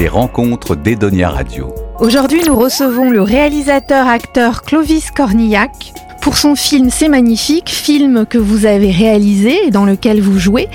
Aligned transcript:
les 0.00 0.08
rencontres 0.08 0.76
d'Edonia 0.76 1.28
Radio. 1.28 1.74
Aujourd'hui, 1.98 2.40
nous 2.46 2.56
recevons 2.56 3.10
le 3.10 3.20
réalisateur-acteur 3.20 4.62
Clovis 4.62 5.10
Cornillac 5.10 5.92
pour 6.22 6.38
son 6.38 6.54
film 6.54 6.88
C'est 6.88 7.10
magnifique, 7.10 7.68
film 7.68 8.24
que 8.24 8.38
vous 8.38 8.64
avez 8.64 8.90
réalisé 8.90 9.66
et 9.66 9.70
dans 9.70 9.84
lequel 9.84 10.22
vous 10.22 10.38
jouez. 10.38 10.68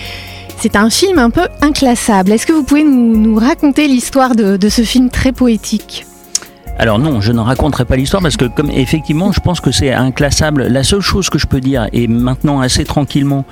C'est 0.60 0.76
un 0.76 0.92
film 0.92 1.18
un 1.18 1.32
peu 1.32 1.48
inclassable. 1.62 2.34
Est-ce 2.34 2.46
que 2.46 2.54
vous 2.54 2.62
pouvez 2.62 2.84
nous, 2.84 3.36
raconter 3.36 3.88
l'histoire 3.88 4.36
de, 4.36 4.58
de 4.58 4.70
ce 4.70 4.84
film 4.84 5.10
très 5.10 5.32
poétique? 5.32 6.06
Alors 6.78 7.00
non, 7.00 7.22
je 7.22 7.32
ne 7.32 7.40
raconterai 7.40 7.86
pas 7.86 7.96
l'histoire 7.96 8.22
parce 8.22 8.36
que 8.36 8.46
comme 8.46 8.70
effectivement, 8.70 9.32
je 9.32 9.40
pense 9.40 9.62
que 9.62 9.72
c'est 9.72 9.94
inclassable. 9.94 10.68
La 10.68 10.84
seule 10.84 11.02
chose 11.02 11.30
que 11.30 11.40
je 11.40 11.48
peux 11.48 11.62
dire, 11.62 11.88
et 11.94 12.08
maintenant 12.08 12.60
assez 12.60 12.84
tranquillement, 12.84 13.46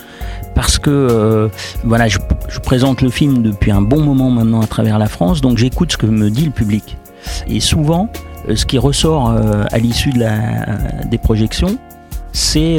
parce 0.56 0.78
que 0.78 0.90
euh, 0.90 1.48
voilà, 1.86 2.08
je, 2.10 2.18
présente 2.64 3.02
le 3.02 3.10
film 3.10 3.42
depuis 3.42 3.72
un 3.72 3.82
bon 3.82 4.02
moment 4.02 4.30
maintenant 4.30 4.62
à 4.62 4.68
travers 4.68 5.00
la 5.00 5.08
France, 5.08 5.40
donc 5.40 5.58
j'écoute 5.58 5.94
ce 5.94 5.98
que 5.98 6.06
me 6.06 6.30
dit 6.30 6.46
le 6.46 6.52
public. 6.52 6.98
Et 7.48 7.62
souvent, 7.62 8.10
euh, 8.50 8.58
ce 8.58 8.66
qui 8.66 8.78
ressort 8.78 9.30
euh, 9.30 9.64
à 9.72 9.78
l'issue 9.78 10.12
de 10.12 10.24
des 11.10 11.18
projections, 11.18 11.78
c'est 12.34 12.78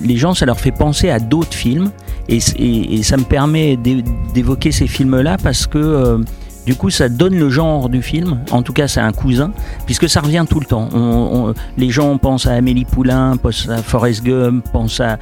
les 0.00 0.16
gens, 0.16 0.32
ça 0.32 0.46
leur 0.46 0.60
fait 0.60 0.70
penser 0.70 1.10
à 1.10 1.18
d'autres 1.18 1.54
films, 1.54 1.90
et, 2.28 2.38
et, 2.56 2.94
et, 2.94 3.02
ça 3.02 3.16
me 3.16 3.24
permet 3.24 3.76
d'évoquer 3.76 4.70
ces 4.70 4.86
films-là 4.86 5.36
parce 5.42 5.66
que 5.66 6.24
du 6.66 6.74
coup, 6.74 6.90
ça 6.90 7.08
donne 7.08 7.38
le 7.38 7.50
genre 7.50 7.88
du 7.88 8.00
film. 8.00 8.40
En 8.50 8.62
tout 8.62 8.72
cas, 8.72 8.88
c'est 8.88 9.00
un 9.00 9.12
cousin, 9.12 9.52
puisque 9.84 10.08
ça 10.08 10.20
revient 10.20 10.44
tout 10.48 10.60
le 10.60 10.66
temps. 10.66 11.54
les 11.76 11.90
gens 11.90 12.16
pensent 12.18 12.46
à 12.46 12.52
Amélie 12.52 12.84
Poulain, 12.84 13.36
pensent 13.36 13.68
à 13.68 13.78
Forrest 13.78 14.24
Gump, 14.24 14.64
pensent 14.72 15.00
à, 15.00 15.18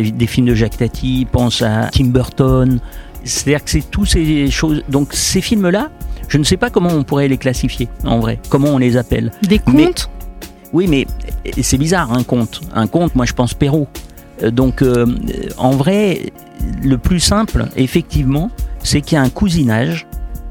des 0.00 0.26
films 0.26 0.46
de 0.46 0.54
Jacques 0.54 0.76
Tati, 0.76 1.26
pensent 1.30 1.62
à 1.62 1.88
Tim 1.92 2.06
Burton. 2.06 2.78
C'est-à-dire 3.24 3.64
que 3.64 3.70
c'est 3.70 3.90
tous 3.90 4.04
ces 4.04 4.50
choses. 4.50 4.82
Donc, 4.88 5.14
ces 5.14 5.40
films-là, 5.40 5.90
je 6.28 6.38
ne 6.38 6.44
sais 6.44 6.56
pas 6.56 6.70
comment 6.70 6.90
on 6.90 7.02
pourrait 7.02 7.28
les 7.28 7.38
classifier, 7.38 7.88
en 8.04 8.20
vrai. 8.20 8.38
Comment 8.48 8.68
on 8.68 8.78
les 8.78 8.96
appelle. 8.96 9.32
Des 9.42 9.58
contes 9.58 10.10
Oui, 10.72 10.86
mais 10.86 11.06
c'est 11.60 11.78
bizarre, 11.78 12.12
un 12.12 12.22
conte. 12.22 12.60
Un 12.74 12.86
conte, 12.86 13.14
moi, 13.14 13.24
je 13.24 13.32
pense 13.32 13.54
Perrault. 13.54 13.88
Euh, 14.42 14.50
donc, 14.50 14.82
euh, 14.82 15.06
en 15.56 15.70
vrai, 15.70 16.32
le 16.82 16.98
plus 16.98 17.20
simple, 17.20 17.66
effectivement, 17.76 18.50
c'est 18.82 19.00
qu'il 19.00 19.16
y 19.16 19.18
a 19.18 19.22
un 19.22 19.30
cousinage 19.30 20.06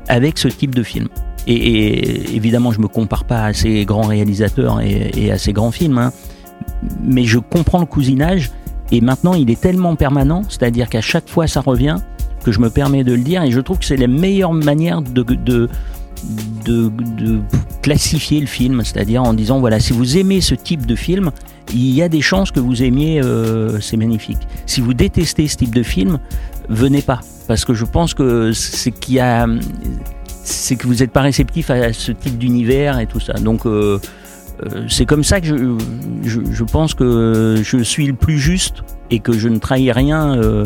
avec 0.08 0.38
ce 0.38 0.48
type 0.48 0.76
de 0.76 0.84
film. 0.84 1.08
Et, 1.48 2.36
évidemment, 2.36 2.72
je 2.72 2.80
me 2.80 2.88
compare 2.88 3.26
pas 3.26 3.46
à 3.46 3.54
ces 3.54 3.86
grands 3.86 4.08
réalisateurs 4.08 4.82
et, 4.82 5.32
à 5.32 5.38
ces 5.38 5.54
grands 5.54 5.72
films, 5.72 5.98
hein. 5.98 6.14
mais 7.04 7.26
je 7.26 7.40
comprends 7.40 7.80
le 7.80 7.86
cousinage. 7.86 8.52
Et 8.92 9.02
maintenant, 9.02 9.34
il 9.34 9.50
est 9.50 9.60
tellement 9.60 9.96
permanent, 9.96 10.44
c'est-à-dire 10.48 10.88
qu'à 10.88 11.02
chaque 11.02 11.28
fois, 11.28 11.48
ça 11.48 11.62
revient, 11.62 11.98
que 12.44 12.52
je 12.52 12.60
me 12.60 12.70
permets 12.70 13.04
de 13.04 13.14
le 13.14 13.24
dire. 13.24 13.44
Et 13.44 13.52
je 13.52 13.60
trouve 13.60 13.80
que 13.80 13.86
c'est 13.86 13.98
la 13.98 14.08
meilleure 14.08 14.54
manière 14.54 15.02
de 15.02 15.24
classifier 17.82 18.40
le 18.40 18.46
film, 18.48 18.82
c'est-à-dire 18.84 19.24
en 19.24 19.34
disant 19.34 19.60
voilà, 19.60 19.80
si 19.80 19.94
vous 19.94 20.18
aimez 20.18 20.42
ce 20.42 20.56
type 20.56 20.86
de 20.86 20.96
film, 20.96 21.32
il 21.74 21.94
y 21.94 22.02
a 22.02 22.10
des 22.10 22.22
chances 22.22 22.52
que 22.52 22.60
vous 22.60 22.84
aimiez, 22.84 23.22
euh, 23.22 23.80
c'est 23.80 23.98
magnifique. 23.98 24.48
Si 24.66 24.80
vous 24.80 24.94
détestez 24.94 25.48
ce 25.48 25.58
type 25.58 25.74
de 25.74 25.84
film, 25.84 26.20
venez 26.70 27.02
pas 27.02 27.22
parce 27.48 27.66
que 27.66 27.74
je 27.74 27.86
pense 27.86 28.14
que 28.14 28.52
c'est 28.54 28.92
qu'il 28.92 29.20
a 29.20 29.48
c'est 30.44 30.76
que 30.76 30.88
vous 30.88 30.96
n'êtes 30.96 31.12
pas 31.12 31.22
réceptif 31.22 31.70
à 31.70 31.94
ce 31.94 32.12
type 32.12 32.38
d'univers 32.38 33.00
et 33.00 33.08
tout 33.08 33.20
ça. 33.20 33.34
Donc 33.34 33.66
euh, 33.66 34.00
euh, 34.66 34.86
c'est 34.90 35.06
comme 35.06 35.24
ça 35.24 35.40
que 35.40 35.48
je, 35.48 36.40
je, 36.52 36.64
pense 36.64 36.94
que 36.94 37.62
je 37.64 37.78
suis 37.82 38.06
le 38.08 38.14
plus 38.14 38.38
juste 38.40 38.84
et 39.10 39.20
que 39.20 39.34
je 39.34 39.48
ne 39.48 39.58
trahis 39.58 39.92
rien. 39.92 40.38
Euh, 40.38 40.66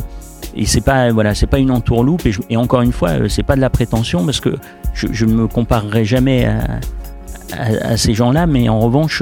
et 0.56 0.66
c'est 0.66 0.82
pas 0.82 1.12
voilà, 1.12 1.36
c'est 1.36 1.48
pas 1.48 1.60
une 1.60 1.72
entourloupe 1.72 2.26
et, 2.26 2.32
et 2.50 2.58
encore 2.58 2.82
une 2.82 2.92
fois, 2.92 3.30
c'est 3.30 3.44
pas 3.44 3.56
de 3.56 3.62
la 3.62 3.70
prétention 3.70 4.26
parce 4.26 4.40
que 4.40 4.56
je, 4.94 5.26
ne 5.26 5.34
me 5.34 5.48
comparerai 5.48 6.06
jamais 6.06 6.50
à, 7.54 7.98
ces 7.98 8.14
gens-là, 8.16 8.48
mais 8.48 8.68
en 8.68 8.80
revanche, 8.80 9.22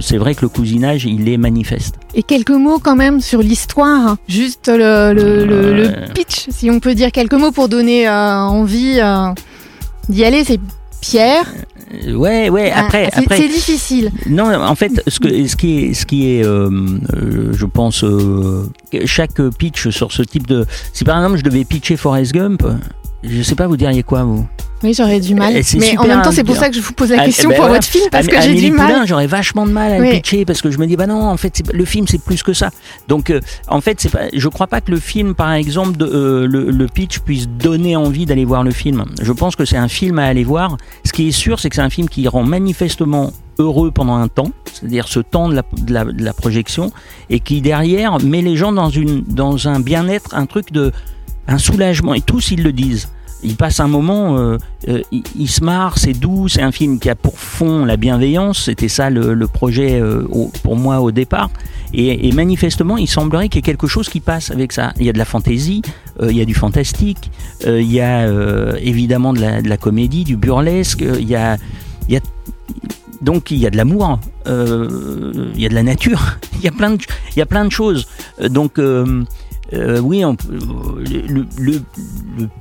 c'est 0.00 0.18
vrai 0.18 0.34
que 0.34 0.42
le 0.42 0.48
cousinage, 0.48 1.04
il 1.04 1.28
est 1.28 1.36
manifeste. 1.36 1.96
Et 2.14 2.22
quelques 2.22 2.50
mots 2.50 2.78
quand 2.78 2.96
même 2.96 3.20
sur 3.20 3.40
l'histoire, 3.40 4.16
juste 4.28 4.68
le, 4.68 6.12
pitch, 6.14 6.46
si 6.50 6.70
on 6.70 6.80
peut 6.80 6.94
dire 6.94 7.12
quelques 7.12 7.34
mots 7.34 7.52
pour 7.52 7.68
donner 7.68 8.08
euh, 8.08 8.36
envie 8.36 8.98
euh, 9.00 9.28
d'y 10.08 10.24
aller. 10.24 10.44
C'est 10.44 10.60
Pierre. 11.00 11.44
Euh, 12.06 12.12
ouais, 12.12 12.50
ouais. 12.50 12.70
Ah, 12.74 12.84
après, 12.84 13.10
c'est, 13.14 13.26
c'est 13.34 13.48
difficile. 13.48 14.12
Non, 14.28 14.52
en 14.54 14.74
fait, 14.74 15.02
ce, 15.06 15.18
que, 15.18 15.46
ce 15.46 15.56
qui 15.56 15.78
est, 15.78 15.94
ce 15.94 16.04
qui 16.04 16.28
est, 16.28 16.42
je 16.42 17.64
pense, 17.64 18.04
chaque 19.06 19.40
pitch 19.58 19.88
sur 19.88 20.12
ce 20.12 20.22
type 20.22 20.46
de. 20.46 20.66
Si 20.92 21.04
par 21.04 21.16
exemple 21.16 21.38
je 21.38 21.44
devais 21.44 21.64
pitcher 21.64 21.96
Forrest 21.96 22.32
Gump, 22.32 22.62
je 23.22 23.42
sais 23.42 23.54
pas, 23.54 23.66
vous 23.66 23.76
diriez 23.76 24.02
quoi 24.02 24.24
vous? 24.24 24.46
Oui, 24.82 24.94
j'aurais 24.94 25.20
du 25.20 25.34
mal. 25.34 25.52
Mais 25.78 25.98
en 25.98 26.06
même 26.06 26.22
temps, 26.22 26.32
c'est 26.32 26.44
pour 26.44 26.56
ça 26.56 26.70
que 26.70 26.76
je 26.76 26.80
vous 26.80 26.94
pose 26.94 27.10
la 27.10 27.20
ah, 27.20 27.24
question 27.26 27.50
eh 27.50 27.54
ben 27.54 27.60
pour 27.60 27.68
votre 27.68 27.86
film, 27.86 28.06
parce 28.10 28.26
que 28.26 28.40
j'ai 28.40 28.54
du 28.54 28.70
mal. 28.70 29.06
J'aurais 29.06 29.26
vachement 29.26 29.66
de 29.66 29.72
mal 29.72 29.92
à 29.92 29.98
le 29.98 30.10
pitcher, 30.10 30.44
parce 30.44 30.62
que 30.62 30.70
je 30.70 30.78
me 30.78 30.86
dis, 30.86 30.96
bah 30.96 31.06
non, 31.06 31.22
en 31.22 31.36
fait, 31.36 31.62
le 31.72 31.84
film, 31.84 32.06
c'est 32.08 32.22
plus 32.22 32.42
que 32.42 32.52
ça. 32.52 32.70
Donc, 33.06 33.30
euh, 33.30 33.40
en 33.68 33.80
fait, 33.80 34.08
pas, 34.10 34.20
je 34.32 34.48
crois 34.48 34.66
pas 34.66 34.80
que 34.80 34.90
le 34.90 34.98
film, 34.98 35.34
par 35.34 35.52
exemple, 35.52 35.98
de, 35.98 36.06
euh, 36.06 36.46
le, 36.46 36.70
le, 36.70 36.86
pitch 36.86 37.18
puisse 37.18 37.48
donner 37.48 37.94
envie 37.94 38.24
d'aller 38.24 38.44
voir 38.44 38.62
le 38.62 38.70
film. 38.70 39.04
Je 39.20 39.32
pense 39.32 39.54
que 39.54 39.64
c'est 39.64 39.76
un 39.76 39.88
film 39.88 40.18
à 40.18 40.24
aller 40.24 40.44
voir. 40.44 40.78
Ce 41.04 41.12
qui 41.12 41.28
est 41.28 41.32
sûr, 41.32 41.60
c'est 41.60 41.68
que 41.68 41.76
c'est 41.76 41.82
un 41.82 41.90
film 41.90 42.08
qui 42.08 42.26
rend 42.26 42.42
manifestement 42.42 43.32
heureux 43.58 43.90
pendant 43.90 44.16
un 44.16 44.28
temps, 44.28 44.50
c'est-à-dire 44.72 45.08
ce 45.08 45.20
temps 45.20 45.50
de 45.50 45.56
la, 45.56 45.62
de, 45.76 45.92
la, 45.92 46.04
de 46.04 46.24
la, 46.24 46.32
projection, 46.32 46.90
et 47.28 47.40
qui 47.40 47.60
derrière 47.60 48.18
met 48.20 48.40
les 48.40 48.56
gens 48.56 48.72
dans, 48.72 48.88
une, 48.88 49.22
dans 49.24 49.68
un 49.68 49.80
bien-être, 49.80 50.34
un 50.34 50.46
truc 50.46 50.72
de, 50.72 50.92
un 51.50 51.58
soulagement, 51.58 52.14
et 52.14 52.20
tous 52.20 52.50
ils 52.52 52.62
le 52.62 52.72
disent 52.72 53.08
il 53.42 53.56
passe 53.56 53.80
un 53.80 53.88
moment, 53.88 54.38
euh, 54.38 54.58
euh, 54.88 55.02
il, 55.12 55.48
se 55.48 55.64
marre, 55.64 55.98
c'est 55.98 56.12
doux, 56.12 56.48
c'est 56.48 56.62
un 56.62 56.72
film 56.72 56.98
qui 56.98 57.08
a 57.08 57.14
pour 57.14 57.38
fond 57.38 57.84
la 57.84 57.96
bienveillance, 57.96 58.64
c'était 58.64 58.88
ça 58.88 59.10
le, 59.10 59.46
projet 59.46 60.00
euh, 60.00 60.24
pour 60.62 60.76
moi 60.76 61.00
au 61.00 61.10
départ. 61.10 61.50
Et, 61.92 62.30
manifestement, 62.32 62.96
il 62.96 63.08
semblerait 63.08 63.48
qu'il 63.48 63.56
y 63.56 63.60
ait 63.60 63.62
quelque 63.62 63.88
chose 63.88 64.08
qui 64.08 64.20
passe 64.20 64.50
avec 64.50 64.72
ça. 64.72 64.92
Il 64.98 65.06
y 65.06 65.08
a 65.08 65.12
de 65.12 65.18
la 65.18 65.24
fantaisie, 65.24 65.82
il 66.22 66.36
y 66.36 66.40
a 66.40 66.44
du 66.44 66.54
fantastique, 66.54 67.30
il 67.66 67.90
y 67.90 68.00
a 68.00 68.28
évidemment 68.78 69.32
de 69.32 69.40
la, 69.40 69.76
comédie, 69.76 70.22
du 70.22 70.36
burlesque, 70.36 71.00
il 71.00 71.28
y 71.28 71.34
a, 71.34 71.56
il 72.08 72.14
y 72.14 72.16
a 72.16 72.20
donc 73.22 73.50
il 73.50 73.58
y 73.58 73.66
a 73.66 73.70
de 73.70 73.76
l'amour, 73.76 74.20
il 74.46 75.60
y 75.60 75.66
a 75.66 75.68
de 75.68 75.74
la 75.74 75.82
nature, 75.82 76.38
il 76.54 76.62
y 76.62 76.68
a 76.68 76.72
plein 76.72 76.90
de, 76.90 76.98
il 77.34 77.38
y 77.38 77.42
a 77.42 77.46
plein 77.46 77.64
de 77.64 77.72
choses. 77.72 78.06
Donc 78.40 78.78
euh, 79.72 80.00
oui, 80.00 80.22
le, 80.22 81.82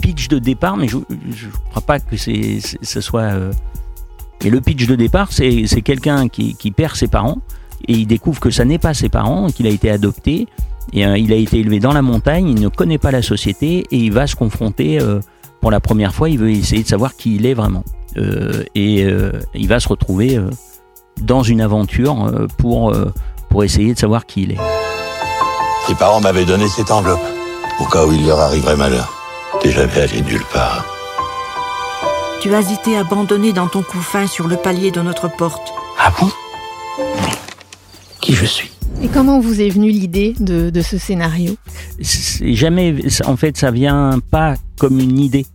pitch 0.01 0.27
de 0.27 0.39
départ, 0.39 0.77
mais 0.77 0.87
je 0.87 0.97
ne 0.97 1.51
crois 1.71 1.81
pas 1.81 1.99
que 1.99 2.15
ce 2.17 3.01
soit. 3.01 3.21
Euh, 3.21 3.51
mais 4.43 4.49
le 4.49 4.61
pitch 4.61 4.85
de 4.85 4.95
départ, 4.95 5.31
c'est, 5.31 5.65
quelqu'un 5.83 6.27
qui, 6.27 6.55
qui, 6.55 6.71
perd 6.71 6.95
ses 6.95 7.07
parents 7.07 7.39
et 7.87 7.93
il 7.93 8.07
découvre 8.07 8.39
que 8.39 8.51
ça 8.51 8.63
n'est 8.63 8.77
pas 8.77 8.93
ses 8.93 9.09
parents, 9.09 9.47
qu'il 9.47 9.67
a 9.67 9.69
été 9.69 9.89
adopté 9.89 10.47
et 10.93 11.05
euh, 11.05 11.17
il 11.17 11.33
a 11.33 11.35
été 11.35 11.59
élevé 11.59 11.79
dans 11.79 11.93
la 11.93 12.01
montagne, 12.01 12.47
il 12.49 12.61
ne 12.61 12.67
connaît 12.69 12.97
pas 12.97 13.11
la 13.11 13.21
société 13.21 13.85
et 13.91 13.97
il 13.97 14.13
va 14.13 14.27
se 14.27 14.35
confronter 14.35 14.99
pour 15.61 15.71
la 15.71 15.79
première 15.79 16.13
fois. 16.13 16.29
Il 16.29 16.37
veut 16.37 16.51
essayer 16.51 16.83
de 16.83 16.87
savoir 16.87 17.15
qui 17.15 17.35
il 17.35 17.45
est 17.45 17.53
vraiment 17.53 17.83
et 18.15 19.05
il 19.55 19.67
va 19.67 19.79
se 19.79 19.87
retrouver 19.87 20.39
dans 21.21 21.43
une 21.43 21.61
aventure 21.61 22.47
pour 22.57 22.95
pour 23.49 23.63
essayer 23.63 23.93
de 23.93 23.99
savoir 23.99 24.25
qui 24.25 24.43
il 24.43 24.51
est. 24.51 24.88
Tes 25.89 25.95
parents 25.95 26.21
m'avaient 26.21 26.45
donné 26.45 26.67
cette 26.67 26.91
enveloppe, 26.91 27.25
au 27.79 27.85
cas 27.85 28.05
où 28.05 28.11
il 28.11 28.23
leur 28.27 28.39
arriverait 28.39 28.75
malheur. 28.75 29.11
Et 29.63 29.71
j'avais 29.71 30.01
allé 30.01 30.21
nulle 30.21 30.45
part. 30.53 30.85
Tu 32.41 32.53
as 32.53 32.71
été 32.71 32.95
abandonné 32.95 33.53
dans 33.53 33.67
ton 33.67 33.81
couffin 33.81 34.27
sur 34.27 34.47
le 34.47 34.55
palier 34.55 34.91
de 34.91 35.01
notre 35.01 35.35
porte. 35.35 35.73
Ah 35.97 36.13
bon? 36.19 36.29
Qui 38.21 38.33
je 38.33 38.45
suis? 38.45 38.69
Et 39.01 39.07
comment 39.07 39.39
vous 39.39 39.61
est 39.61 39.69
venue 39.69 39.89
l'idée 39.89 40.35
de, 40.39 40.81
ce 40.81 40.99
scénario? 40.99 41.55
Jamais, 41.99 42.95
en 43.25 43.35
fait, 43.35 43.57
ça 43.57 43.71
vient 43.71 44.19
pas 44.29 44.57
comme 44.77 44.99
une 44.99 45.17
idée. 45.17 45.47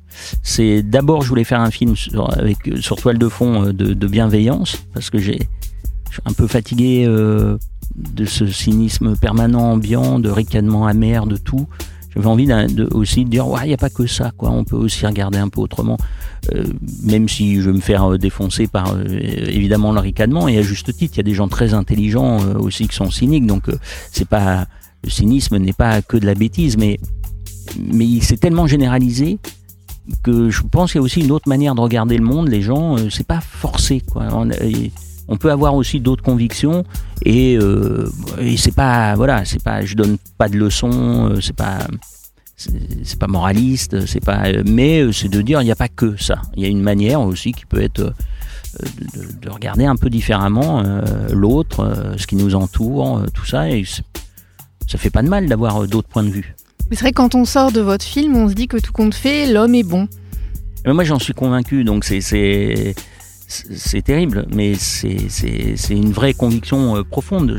C'est 0.42 0.82
d'abord, 0.82 1.22
je 1.22 1.28
voulais 1.28 1.44
faire 1.44 1.60
un 1.60 1.70
film 1.70 1.94
sur, 1.94 2.28
avec, 2.36 2.58
sur 2.80 2.96
toile 2.96 3.18
de 3.18 3.28
fond 3.28 3.66
euh, 3.66 3.72
de, 3.72 4.06
bienveillance, 4.08 4.78
parce 4.94 5.10
que 5.10 5.18
j'ai, 5.18 5.38
je 6.08 6.14
suis 6.14 6.22
un 6.24 6.32
peu 6.32 6.48
fatigué 6.48 7.04
euh, 7.06 7.56
de 7.94 8.24
ce 8.24 8.46
cynisme 8.46 9.16
permanent 9.16 9.72
ambiant, 9.72 10.18
de 10.18 10.30
ricanement 10.30 10.86
amer, 10.86 11.26
de 11.26 11.36
tout. 11.36 11.66
J'avais 12.14 12.26
envie 12.26 12.48
aussi 12.92 13.24
de 13.24 13.30
dire, 13.30 13.48
ouais, 13.48 13.62
il 13.64 13.68
n'y 13.68 13.74
a 13.74 13.78
pas 13.78 13.90
que 13.90 14.06
ça, 14.06 14.30
quoi. 14.36 14.50
On 14.50 14.64
peut 14.64 14.76
aussi 14.76 15.04
regarder 15.04 15.38
un 15.38 15.48
peu 15.48 15.60
autrement, 15.60 15.96
euh, 16.54 16.64
même 17.02 17.28
si 17.28 17.56
je 17.56 17.70
vais 17.70 17.76
me 17.76 17.80
faire 17.80 18.12
euh, 18.12 18.18
défoncer 18.18 18.68
par 18.68 18.94
euh, 18.94 19.04
évidemment 19.08 19.92
le 19.92 19.98
ricanement 19.98 20.46
et 20.46 20.58
à 20.58 20.62
juste 20.62 20.96
titre. 20.96 21.14
Il 21.14 21.16
y 21.18 21.20
a 21.20 21.24
des 21.24 21.34
gens 21.34 21.48
très 21.48 21.74
intelligents 21.74 22.38
aussi 22.56 22.86
qui 22.86 22.94
sont 22.94 23.10
cyniques, 23.10 23.46
donc 23.46 23.68
pas 24.30 24.66
le 25.02 25.10
cynisme 25.10 25.58
n'est 25.58 25.72
pas 25.72 26.00
que 26.02 26.16
de 26.16 26.24
la 26.24 26.34
bêtise, 26.34 26.76
mais 26.78 26.98
mais 27.78 28.06
il 28.06 28.22
s'est 28.22 28.36
tellement 28.36 28.66
généralisé 28.66 29.38
que 30.22 30.50
je 30.50 30.62
pense 30.62 30.92
qu'il 30.92 31.00
y 31.00 31.02
a 31.02 31.04
aussi 31.04 31.20
une 31.20 31.32
autre 31.32 31.48
manière 31.48 31.74
de 31.74 31.80
regarder 31.80 32.16
le 32.16 32.24
monde. 32.24 32.48
Les 32.48 32.62
gens, 32.62 32.96
c'est 33.10 33.26
pas 33.26 33.40
forcé, 33.40 34.00
quoi. 34.00 34.28
On 34.32 34.50
peut 35.36 35.50
avoir 35.50 35.74
aussi 35.74 36.00
d'autres 36.00 36.22
convictions 36.22 36.84
et, 37.24 37.56
euh, 37.56 38.10
et 38.38 38.56
c'est 38.56 38.74
pas 38.74 39.14
voilà, 39.14 39.44
c'est 39.44 39.62
pas, 39.62 39.84
je 39.84 39.94
donne 39.94 40.18
pas 40.38 40.48
de 40.48 40.56
leçons, 40.56 41.30
euh, 41.30 41.40
c'est 41.40 41.56
pas, 41.56 41.86
c'est 42.56 43.18
pas 43.18 43.26
moraliste, 43.26 44.06
c'est 44.06 44.24
pas, 44.24 44.44
mais 44.66 45.12
c'est 45.12 45.28
de 45.28 45.40
dire 45.42 45.60
il 45.62 45.64
n'y 45.64 45.72
a 45.72 45.76
pas 45.76 45.88
que 45.88 46.16
ça. 46.20 46.42
Il 46.56 46.62
y 46.62 46.66
a 46.66 46.68
une 46.68 46.82
manière 46.82 47.20
aussi 47.20 47.52
qui 47.52 47.66
peut 47.66 47.82
être 47.82 48.00
de, 48.00 48.12
de 49.42 49.50
regarder 49.50 49.86
un 49.86 49.96
peu 49.96 50.10
différemment 50.10 50.82
l'autre, 51.32 52.14
ce 52.16 52.26
qui 52.26 52.36
nous 52.36 52.54
entoure, 52.54 53.22
tout 53.32 53.46
ça. 53.46 53.70
Et 53.70 53.84
ça 53.84 54.98
fait 54.98 55.10
pas 55.10 55.22
de 55.22 55.28
mal 55.28 55.48
d'avoir 55.48 55.86
d'autres 55.86 56.08
points 56.08 56.22
de 56.22 56.30
vue. 56.30 56.54
Mais 56.90 56.96
c'est 56.96 57.02
vrai 57.02 57.12
que 57.12 57.16
quand 57.16 57.34
on 57.34 57.44
sort 57.44 57.72
de 57.72 57.80
votre 57.80 58.04
film, 58.04 58.36
on 58.36 58.48
se 58.48 58.54
dit 58.54 58.68
que 58.68 58.76
tout 58.76 58.92
compte 58.92 59.14
fait, 59.14 59.50
l'homme 59.50 59.74
est 59.74 59.82
bon. 59.82 60.06
Mais 60.84 60.92
moi 60.92 61.04
j'en 61.04 61.18
suis 61.18 61.32
convaincu, 61.32 61.82
donc 61.82 62.04
c'est 62.04 62.94
c'est 63.54 64.02
terrible, 64.02 64.46
mais 64.52 64.74
c'est 64.74 65.74
une 65.90 66.12
vraie 66.12 66.34
conviction 66.34 66.96
euh, 66.96 67.02
profonde. 67.02 67.58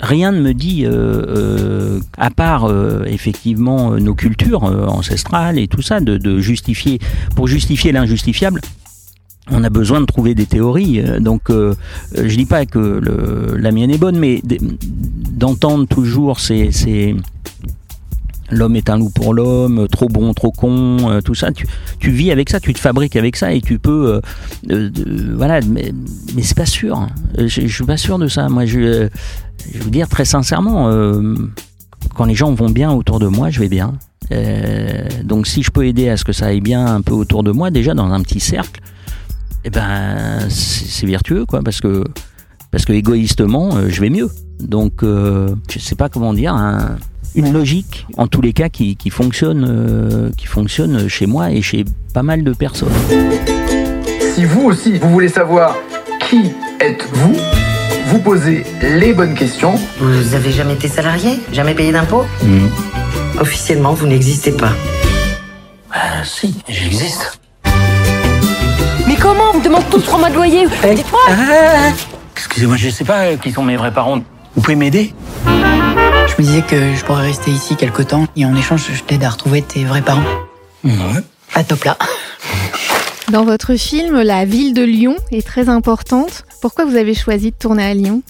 Rien 0.00 0.32
ne 0.32 0.40
me 0.40 0.52
dit, 0.52 0.84
euh, 0.84 0.90
euh, 0.92 2.00
à 2.16 2.30
part 2.30 2.70
effectivement 3.06 3.92
nos 3.92 4.14
cultures 4.14 4.64
ancestrales 4.64 5.58
et 5.58 5.68
tout 5.68 5.82
ça, 5.82 6.00
de, 6.00 6.40
justifier, 6.40 6.98
pour 7.34 7.46
justifier 7.46 7.92
l'injustifiable, 7.92 8.60
on 9.50 9.64
a 9.64 9.70
besoin 9.70 10.00
de 10.00 10.06
trouver 10.06 10.34
des 10.34 10.46
théories. 10.46 11.02
Donc, 11.20 11.50
je 11.50 12.36
dis 12.36 12.44
pas 12.44 12.66
que 12.66 13.00
la 13.56 13.72
mienne 13.72 13.90
est 13.90 13.98
bonne, 13.98 14.18
mais 14.18 14.42
d'entendre 15.30 15.86
toujours 15.86 16.38
ces 16.38 17.16
l'homme 18.50 18.76
est 18.76 18.90
un 18.90 18.98
loup 18.98 19.10
pour 19.10 19.34
l'homme, 19.34 19.88
trop 19.88 20.08
bon, 20.08 20.32
trop 20.34 20.50
con, 20.50 21.10
euh, 21.10 21.20
tout 21.20 21.34
ça. 21.34 21.50
Tu, 21.52 22.10
vis 22.10 22.30
avec 22.30 22.50
ça, 22.50 22.60
tu 22.60 22.72
te 22.72 22.78
fabriques 22.78 23.16
avec 23.16 23.36
ça 23.36 23.52
et 23.52 23.60
tu 23.60 23.78
peux, 23.78 24.14
euh, 24.14 24.20
euh, 24.70 24.90
voilà. 25.36 25.60
Mais, 25.62 25.92
c'est 26.42 26.56
pas 26.56 26.66
sûr. 26.66 27.06
Je, 27.36 27.46
je, 27.46 27.66
suis 27.66 27.84
pas 27.84 27.96
sûr 27.96 28.18
de 28.18 28.28
ça. 28.28 28.48
Moi, 28.48 28.66
je, 28.66 29.08
je 29.72 29.82
veux 29.82 29.90
dire 29.90 30.08
très 30.08 30.24
sincèrement, 30.24 30.90
quand 32.14 32.24
les 32.24 32.34
gens 32.34 32.52
vont 32.54 32.70
bien 32.70 32.90
autour 32.92 33.18
de 33.18 33.26
moi, 33.26 33.50
je 33.50 33.60
vais 33.60 33.68
bien. 33.68 33.94
donc, 35.24 35.46
si 35.46 35.62
je 35.62 35.70
peux 35.70 35.86
aider 35.86 36.08
à 36.08 36.16
ce 36.16 36.24
que 36.24 36.32
ça 36.32 36.46
aille 36.46 36.60
bien 36.60 36.86
un 36.86 37.02
peu 37.02 37.12
autour 37.12 37.42
de 37.42 37.50
moi, 37.50 37.70
déjà 37.70 37.94
dans 37.94 38.10
un 38.12 38.20
petit 38.22 38.40
cercle, 38.40 38.80
eh 39.64 39.70
ben, 39.70 40.48
c'est 40.48 41.06
vertueux, 41.06 41.44
quoi, 41.44 41.62
parce 41.62 41.80
que 41.80 42.04
parce 42.70 42.84
que 42.84 42.92
égoïstement, 42.92 43.88
je 43.88 44.00
vais 44.00 44.10
mieux. 44.10 44.30
Donc, 44.60 45.02
je 45.02 45.78
sais 45.78 45.96
pas 45.96 46.08
comment 46.08 46.32
dire. 46.32 46.54
Hein, 46.54 46.98
une 47.34 47.52
logique, 47.52 48.06
en 48.16 48.26
tous 48.26 48.40
les 48.40 48.52
cas, 48.52 48.68
qui, 48.68 48.96
fonctionne, 49.10 49.66
euh, 49.68 50.30
qui 50.36 50.46
fonctionne 50.46 51.08
chez 51.08 51.26
moi 51.26 51.50
et 51.50 51.62
chez 51.62 51.84
pas 52.14 52.22
mal 52.22 52.42
de 52.42 52.52
personnes. 52.52 52.92
Si 54.34 54.44
vous 54.44 54.62
aussi, 54.62 54.98
vous 54.98 55.10
voulez 55.10 55.28
savoir 55.28 55.76
qui 56.28 56.52
êtes-vous, 56.80 57.36
vous 58.06 58.18
posez 58.20 58.64
les 58.82 59.12
bonnes 59.12 59.34
questions. 59.34 59.74
Vous 59.98 60.34
avez 60.34 60.50
jamais 60.52 60.74
été 60.74 60.88
salarié? 60.88 61.40
Jamais 61.52 61.74
payé 61.74 61.92
d'impôts? 61.92 62.24
Officiellement, 63.40 63.94
vous 63.94 64.06
n'existez 64.06 64.52
pas. 64.52 64.72
Ah 65.92 66.24
si, 66.24 66.56
j'existe. 66.68 67.40
Mais 69.06 69.16
comment? 69.16 69.52
On 69.54 69.58
me 69.58 69.64
demande 69.64 69.84
tous 69.90 70.00
trois 70.00 70.18
mois 70.18 70.30
de 70.30 70.34
loyer 70.34 70.66
eh, 70.84 70.94
Dites-moi 70.94 71.20
ah, 71.28 71.92
Excusez-moi, 72.36 72.76
je 72.76 72.90
sais 72.90 73.04
pas 73.04 73.36
qui 73.36 73.52
sont 73.52 73.62
mes 73.62 73.76
vrais 73.76 73.92
parents. 73.92 74.20
Vous 74.54 74.62
pouvez 74.62 74.76
m'aider? 74.76 75.14
Je 76.38 76.42
me 76.44 76.46
disais 76.46 76.62
que 76.62 76.94
je 76.94 77.04
pourrais 77.04 77.26
rester 77.26 77.50
ici 77.50 77.74
quelque 77.74 78.02
temps 78.02 78.28
et 78.36 78.44
en 78.44 78.54
échange, 78.54 78.86
je 78.92 79.02
t'aide 79.02 79.24
à 79.24 79.30
retrouver 79.30 79.60
tes 79.60 79.84
vrais 79.84 80.02
parents. 80.02 80.22
Ouais. 80.84 80.92
À 81.54 81.64
top 81.64 81.82
là. 81.82 81.98
Dans 83.32 83.44
votre 83.44 83.74
film, 83.74 84.22
la 84.22 84.44
ville 84.44 84.72
de 84.72 84.82
Lyon 84.82 85.16
est 85.32 85.44
très 85.44 85.68
importante. 85.68 86.44
Pourquoi 86.62 86.84
vous 86.84 86.94
avez 86.94 87.14
choisi 87.14 87.50
de 87.50 87.56
tourner 87.58 87.82
à 87.82 87.94
Lyon? 87.94 88.22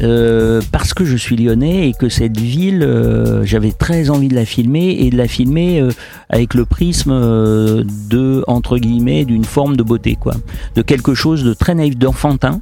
Euh, 0.00 0.60
parce 0.70 0.94
que 0.94 1.04
je 1.04 1.16
suis 1.16 1.36
lyonnais 1.36 1.88
et 1.88 1.92
que 1.92 2.08
cette 2.08 2.38
ville, 2.38 2.84
euh, 2.84 3.44
j'avais 3.44 3.72
très 3.72 4.10
envie 4.10 4.28
de 4.28 4.36
la 4.36 4.44
filmer 4.44 4.90
et 5.00 5.10
de 5.10 5.16
la 5.16 5.26
filmer 5.26 5.80
euh, 5.80 5.90
avec 6.30 6.54
le 6.54 6.64
prisme 6.64 7.10
de 7.10 8.44
entre 8.46 8.78
guillemets 8.78 9.24
d'une 9.24 9.44
forme 9.44 9.76
de 9.76 9.82
beauté, 9.82 10.16
quoi, 10.18 10.34
de 10.76 10.82
quelque 10.82 11.14
chose 11.14 11.42
de 11.42 11.52
très 11.52 11.74
naïf, 11.74 11.96
d'enfantin, 11.96 12.60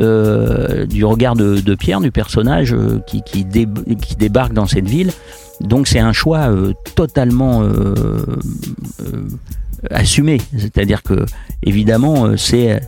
euh, 0.00 0.86
du 0.86 1.04
regard 1.04 1.36
de, 1.36 1.74
Pierre, 1.74 2.00
du 2.00 2.10
personnage 2.10 2.72
euh, 2.72 3.00
qui, 3.06 3.44
débarque 4.16 4.54
dans 4.54 4.66
cette 4.66 4.88
ville. 4.88 5.12
Donc 5.60 5.86
c'est 5.86 5.98
un 5.98 6.14
choix 6.14 6.50
euh, 6.50 6.72
totalement 6.94 7.62
assumé, 9.90 10.40
c'est-à-dire 10.56 11.02
que 11.02 11.26
évidemment 11.62 12.36
c'est 12.36 12.80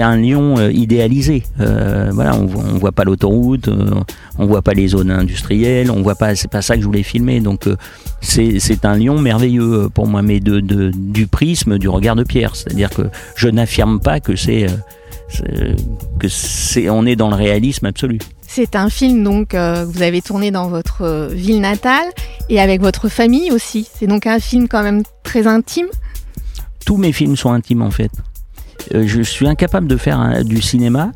un 0.00 0.16
lion 0.16 0.68
idéalisé. 0.70 1.42
voilà, 1.58 2.36
on, 2.36 2.44
on 2.44 2.78
voit 2.78 2.92
pas 2.92 3.04
l'autoroute, 3.04 3.68
on 4.38 4.46
voit 4.46 4.62
pas 4.62 4.72
les 4.72 4.88
zones 4.88 5.10
industrielles, 5.10 5.90
on 5.90 6.02
voit 6.02 6.14
pas, 6.14 6.34
c'est 6.36 6.50
pas 6.50 6.62
ça 6.62 6.76
que 6.76 6.80
je 6.80 6.86
voulais 6.86 7.02
filmer. 7.02 7.40
Donc 7.40 7.68
c'est 8.22 8.84
un 8.84 8.96
lion 8.96 9.20
merveilleux 9.20 9.88
pour 9.92 10.06
moi, 10.06 10.22
mais 10.22 10.40
du 10.40 11.26
prisme 11.26 11.78
du 11.78 11.88
regard 11.88 12.16
de 12.16 12.24
Pierre, 12.24 12.56
c'est-à-dire 12.56 12.90
que 12.90 13.02
je 13.36 13.48
n'affirme 13.48 14.00
pas 14.00 14.20
que 14.20 14.36
c'est 14.36 14.66
que 16.18 16.28
c'est, 16.28 16.88
on 16.88 17.04
est 17.06 17.16
dans 17.16 17.28
le 17.28 17.36
réalisme 17.36 17.86
absolu. 17.86 18.18
C'est 18.46 18.76
un 18.76 18.88
film 18.88 19.22
donc 19.24 19.54
euh, 19.54 19.84
que 19.84 19.90
vous 19.90 20.02
avez 20.02 20.22
tourné 20.22 20.50
dans 20.50 20.68
votre 20.68 21.02
euh, 21.02 21.28
ville 21.28 21.60
natale 21.60 22.06
et 22.48 22.60
avec 22.60 22.80
votre 22.80 23.08
famille 23.08 23.50
aussi. 23.50 23.88
C'est 23.92 24.06
donc 24.06 24.26
un 24.26 24.38
film 24.38 24.68
quand 24.68 24.82
même 24.82 25.02
très 25.24 25.46
intime. 25.46 25.88
Tous 26.84 26.96
mes 26.96 27.12
films 27.12 27.36
sont 27.36 27.52
intimes 27.52 27.82
en 27.82 27.90
fait. 27.90 28.10
Euh, 28.94 29.04
je 29.06 29.20
suis 29.22 29.48
incapable 29.48 29.88
de 29.88 29.96
faire 29.96 30.44
du 30.44 30.62
cinéma 30.62 31.12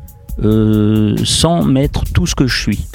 sans 1.23 1.63
mettre 1.63 2.03
tout 2.13 2.25
ce 2.25 2.33
que 2.33 2.47
je 2.47 2.59
suis 2.59 2.87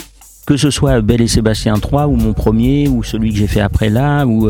que 0.46 0.56
ce 0.56 0.70
soit 0.70 1.00
Belle 1.00 1.22
et 1.22 1.28
Sébastien 1.28 1.74
3 1.74 2.06
ou 2.06 2.16
mon 2.16 2.32
premier 2.32 2.88
ou 2.88 3.02
celui 3.02 3.32
que 3.32 3.38
j'ai 3.38 3.46
fait 3.46 3.60
après 3.60 3.90
là 3.90 4.24
ou, 4.26 4.48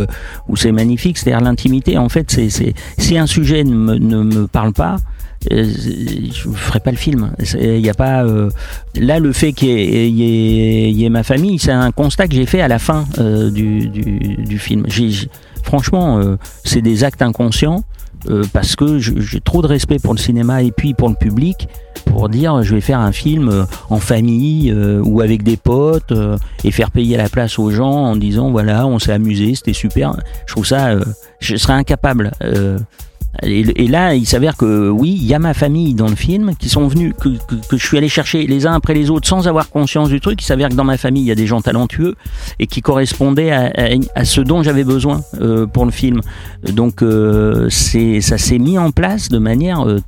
ou 0.48 0.56
c'est 0.56 0.72
magnifique 0.72 1.18
c'est-à-dire 1.18 1.40
l'intimité 1.40 1.96
en 1.98 2.08
fait 2.08 2.30
c'est, 2.30 2.50
c'est 2.50 2.74
si 2.98 3.16
un 3.16 3.26
sujet 3.26 3.64
ne 3.64 3.74
me, 3.74 3.94
ne 3.96 4.22
me 4.22 4.46
parle 4.46 4.72
pas 4.72 4.96
euh, 5.52 5.64
je 5.64 6.50
ferai 6.50 6.80
pas 6.80 6.90
le 6.90 6.96
film. 6.96 7.32
Il 7.60 7.80
n'y 7.80 7.90
a 7.90 7.94
pas 7.94 8.24
euh, 8.24 8.50
là 8.96 9.18
le 9.18 9.32
fait 9.32 9.52
qu'il 9.52 9.68
y, 9.68 11.04
ait 11.04 11.08
ma 11.08 11.22
famille, 11.22 11.58
c'est 11.58 11.72
un 11.72 11.92
constat 11.92 12.26
que 12.26 12.34
j'ai 12.34 12.46
fait 12.46 12.60
à 12.60 12.68
la 12.68 12.78
fin 12.78 13.04
euh, 13.18 13.50
du, 13.50 13.88
du, 13.88 14.58
film. 14.58 14.86
franchement, 15.62 16.20
c'est 16.64 16.82
des 16.82 17.04
actes 17.04 17.22
inconscients 17.22 17.84
parce 18.52 18.76
que 18.76 18.98
j'ai 18.98 19.40
trop 19.40 19.62
de 19.62 19.66
respect 19.66 19.98
pour 19.98 20.14
le 20.14 20.18
cinéma 20.18 20.62
et 20.62 20.72
puis 20.72 20.94
pour 20.94 21.08
le 21.08 21.14
public 21.14 21.68
pour 22.06 22.28
dire 22.28 22.62
je 22.62 22.74
vais 22.74 22.80
faire 22.80 23.00
un 23.00 23.12
film 23.12 23.66
en 23.90 23.98
famille 23.98 24.72
ou 25.02 25.20
avec 25.20 25.42
des 25.42 25.56
potes 25.56 26.12
et 26.64 26.70
faire 26.70 26.90
payer 26.90 27.16
la 27.16 27.28
place 27.28 27.58
aux 27.58 27.70
gens 27.70 27.92
en 27.92 28.16
disant 28.16 28.50
voilà 28.50 28.86
on 28.86 28.98
s'est 28.98 29.12
amusé 29.12 29.54
c'était 29.54 29.72
super. 29.72 30.16
Je 30.46 30.52
trouve 30.52 30.66
ça 30.66 30.96
je 31.40 31.56
serais 31.56 31.74
incapable 31.74 32.32
et, 33.42 33.88
là, 33.88 34.14
il 34.14 34.26
s'avère 34.26 34.56
que 34.56 34.88
oui, 34.88 35.16
il 35.18 35.26
y 35.26 35.34
a 35.34 35.38
ma 35.38 35.54
famille 35.54 35.94
dans 35.94 36.08
le 36.08 36.14
film 36.14 36.54
qui 36.56 36.68
sont 36.68 36.88
venus, 36.88 37.14
que, 37.18 37.30
je 37.70 37.84
suis 37.84 37.98
allé 37.98 38.08
chercher 38.08 38.46
les 38.46 38.66
uns 38.66 38.72
après 38.72 38.94
les 38.94 39.10
autres 39.10 39.28
sans 39.28 39.48
avoir 39.48 39.68
conscience 39.68 40.08
du 40.08 40.20
truc. 40.20 40.40
Il 40.42 40.44
s'avère 40.44 40.68
que 40.68 40.74
dans 40.74 40.84
ma 40.84 40.96
famille, 40.96 41.22
il 41.22 41.26
y 41.26 41.32
a 41.32 41.36
des 41.36 41.46
gens 41.46 41.60
talentueux 41.60 42.14
et 42.58 42.66
qui 42.66 42.80
correspondaient 42.80 43.50
à, 43.50 44.24
ce 44.24 44.40
dont 44.40 44.62
j'avais 44.62 44.84
besoin 44.84 45.20
euh, 45.40 45.66
pour 45.66 45.84
le 45.84 45.90
film. 45.90 46.20
Donc, 46.72 47.02
euh, 47.02 47.68
ça 47.70 48.38
s'est 48.38 48.58
mis 48.58 48.78
en 48.78 48.90
place 48.90 49.28
de 49.28 49.38
manière 49.38 49.86
euh, 49.86 50.00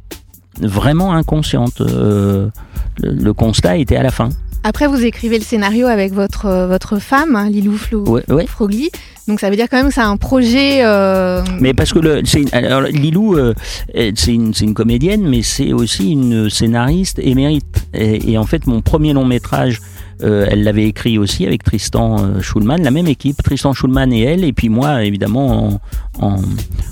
vraiment 0.60 1.12
inconsciente. 1.14 1.80
Le, 1.80 3.32
constat 3.32 3.76
était 3.76 3.96
à 3.96 4.02
la 4.02 4.10
fin. 4.10 4.30
Après, 4.64 4.86
vous 4.86 5.04
écrivez 5.04 5.38
le 5.38 5.44
scénario 5.44 5.86
avec 5.86 6.12
votre, 6.12 6.66
votre 6.66 6.98
femme, 6.98 7.36
hein, 7.36 7.48
Lilou 7.48 7.76
Flo, 7.76 8.20
Frogli. 8.46 8.90
Donc 9.26 9.40
ça 9.40 9.50
veut 9.50 9.56
dire 9.56 9.66
quand 9.70 9.76
même 9.76 9.88
que 9.88 9.94
c'est 9.94 10.00
un 10.00 10.16
projet. 10.16 10.80
Euh... 10.84 11.42
Mais 11.60 11.74
parce 11.74 11.92
que 11.92 11.98
le, 11.98 12.22
alors, 12.52 12.82
Lilou, 12.82 13.36
euh, 13.36 13.54
c'est 13.94 14.32
une, 14.32 14.52
une, 14.60 14.74
comédienne, 14.74 15.28
mais 15.28 15.42
c'est 15.42 15.72
aussi 15.72 16.12
une 16.12 16.48
scénariste 16.50 17.18
émérite. 17.18 17.64
Et, 17.94 18.32
et, 18.32 18.38
en 18.38 18.46
fait, 18.46 18.66
mon 18.66 18.80
premier 18.80 19.12
long 19.12 19.24
métrage, 19.24 19.80
euh, 20.22 20.46
elle 20.50 20.64
l'avait 20.64 20.86
écrit 20.86 21.16
aussi 21.16 21.46
avec 21.46 21.62
Tristan 21.62 22.16
euh, 22.18 22.40
Schulman, 22.40 22.78
la 22.82 22.90
même 22.90 23.06
équipe, 23.06 23.40
Tristan 23.42 23.72
Schulman 23.72 24.12
et 24.12 24.22
elle, 24.22 24.42
et 24.42 24.52
puis 24.52 24.68
moi 24.68 25.04
évidemment 25.04 25.80
en, 26.18 26.26
en, 26.26 26.42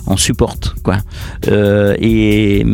en 0.07 0.17
support 0.17 0.57
quoi. 0.85 0.99
Euh, 1.49 1.97
et 1.99 2.65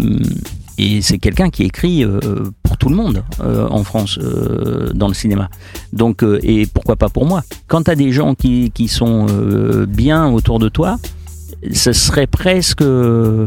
et 0.79 1.03
c'est 1.03 1.19
quelqu'un 1.19 1.51
qui 1.51 1.65
écrit 1.65 2.05
euh, 2.05 2.21
pour 2.63 2.77
tout 2.77 2.89
le 2.89 2.97
monde 2.97 3.23
euh, 3.41 3.69
en 3.69 3.85
France 3.85 4.19
euh, 4.21 4.91
dans 4.95 5.09
le 5.09 5.15
cinéma. 5.15 5.49
Donc 5.93 6.25
et 6.43 6.67
pourquoi 6.67 6.97
pas 6.97 7.09
pour 7.09 7.27
moi. 7.27 7.43
Quand 7.67 7.85
tu 7.85 7.97
des 7.97 8.13
gens 8.13 8.35
qui, 8.35 8.71
qui 8.71 8.89
sont 8.89 9.27
bien 9.87 10.29
autour 10.29 10.59
de 10.59 10.69
toi, 10.69 10.99
ce 11.73 11.93
serait 11.93 12.27
presque 12.27 12.83
euh, 12.83 13.47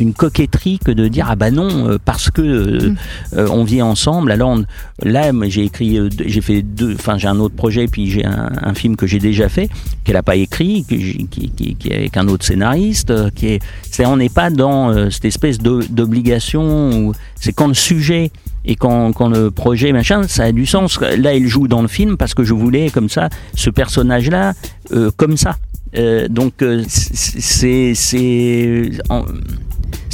une 0.00 0.14
coquetterie 0.14 0.78
que 0.78 0.90
de 0.90 1.08
dire 1.08 1.26
ah 1.28 1.36
bah 1.36 1.50
non 1.50 1.88
euh, 1.88 1.98
parce 2.04 2.30
que 2.30 2.42
euh, 2.42 2.90
mm. 2.90 3.50
on 3.50 3.64
vit 3.64 3.82
ensemble 3.82 4.30
alors 4.32 4.58
là 5.02 5.32
j'ai 5.48 5.64
écrit 5.64 5.98
j'ai 6.24 6.40
fait 6.40 6.62
deux 6.62 6.94
enfin 6.94 7.18
j'ai 7.18 7.28
un 7.28 7.38
autre 7.38 7.54
projet 7.54 7.86
puis 7.86 8.10
j'ai 8.10 8.24
un, 8.24 8.74
film 8.74 8.96
que 8.96 9.06
j'ai 9.06 9.18
déjà 9.18 9.48
fait 9.48 9.68
qu'elle 10.04 10.16
a 10.16 10.22
pas 10.22 10.36
écrit 10.36 10.84
qui, 10.88 11.26
qui, 11.28 11.50
qui, 11.50 11.88
est 11.88 11.94
avec 11.94 12.16
un 12.16 12.28
autre 12.28 12.44
scénariste 12.44 13.12
qui 13.34 13.48
est 13.48 13.62
c'est 13.90 14.06
on 14.06 14.16
n'est 14.16 14.28
pas 14.28 14.50
dans 14.50 15.10
cette 15.10 15.24
espèce 15.24 15.58
d'obligation 15.58 17.12
c'est 17.40 17.52
quand 17.52 17.68
le 17.68 17.74
sujet 17.74 18.30
et 18.64 18.76
quand, 18.76 19.12
quand, 19.12 19.28
le 19.28 19.50
projet 19.50 19.92
machin, 19.92 20.24
ça 20.28 20.44
a 20.44 20.52
du 20.52 20.66
sens. 20.66 21.00
Là, 21.00 21.34
il 21.34 21.48
joue 21.48 21.68
dans 21.68 21.80
le 21.80 21.88
film 21.88 22.16
parce 22.16 22.34
que 22.34 22.44
je 22.44 22.52
voulais 22.52 22.90
comme 22.90 23.08
ça 23.08 23.30
ce 23.54 23.70
personnage-là 23.70 24.52
euh, 24.92 25.10
comme 25.16 25.36
ça. 25.36 25.56
Euh, 25.96 26.28
donc 26.28 26.62
euh, 26.62 26.84
c'est 26.88 27.94
c'est 27.94 28.90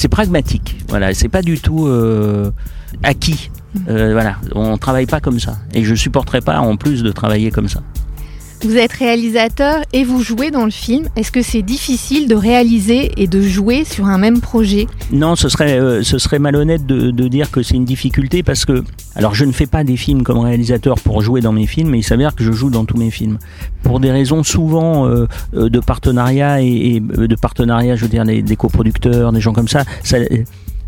pragmatique. 0.08 0.76
Voilà, 0.88 1.14
c'est 1.14 1.28
pas 1.28 1.42
du 1.42 1.58
tout 1.58 1.86
euh, 1.86 2.50
acquis. 3.02 3.50
Euh, 3.88 4.12
voilà, 4.12 4.36
on 4.54 4.76
travaille 4.78 5.06
pas 5.06 5.20
comme 5.20 5.40
ça. 5.40 5.58
Et 5.72 5.84
je 5.84 5.94
supporterais 5.94 6.40
pas 6.40 6.60
en 6.60 6.76
plus 6.76 7.02
de 7.02 7.10
travailler 7.10 7.50
comme 7.50 7.68
ça. 7.68 7.82
Vous 8.64 8.78
êtes 8.78 8.94
réalisateur 8.94 9.82
et 9.92 10.04
vous 10.04 10.22
jouez 10.22 10.50
dans 10.50 10.64
le 10.64 10.70
film. 10.70 11.06
Est-ce 11.16 11.30
que 11.30 11.42
c'est 11.42 11.60
difficile 11.60 12.28
de 12.28 12.34
réaliser 12.34 13.12
et 13.18 13.26
de 13.26 13.42
jouer 13.42 13.84
sur 13.84 14.06
un 14.06 14.16
même 14.16 14.40
projet? 14.40 14.86
Non, 15.12 15.36
ce 15.36 15.50
serait, 15.50 15.78
euh, 15.78 16.02
malhonnête 16.40 16.86
de, 16.86 17.28
dire 17.28 17.50
que 17.50 17.62
c'est 17.62 17.74
une 17.74 17.84
difficulté 17.84 18.42
parce 18.42 18.64
que, 18.64 18.82
alors 19.16 19.34
je 19.34 19.44
ne 19.44 19.52
fais 19.52 19.66
pas 19.66 19.84
des 19.84 19.98
films 19.98 20.22
comme 20.22 20.38
réalisateur 20.38 20.94
pour 20.98 21.20
jouer 21.20 21.42
dans 21.42 21.52
mes 21.52 21.66
films, 21.66 21.90
mais 21.90 21.98
il 21.98 22.02
s'avère 22.02 22.34
que 22.34 22.42
je 22.42 22.52
joue 22.52 22.70
dans 22.70 22.86
tous 22.86 22.96
mes 22.96 23.10
films. 23.10 23.38
Pour 23.82 24.00
des 24.00 24.10
raisons 24.10 24.42
souvent 24.42 25.06
euh, 25.06 25.26
euh, 25.54 25.68
de 25.68 25.80
partenariat 25.80 26.62
et, 26.62 27.00
de 27.00 27.36
partenariat, 27.36 27.96
je 27.96 28.02
veux 28.02 28.08
dire, 28.08 28.24
des, 28.24 28.56
coproducteurs, 28.56 29.32
des 29.32 29.42
gens 29.42 29.52
comme 29.52 29.68
ça, 29.68 29.84
ça 30.02 30.16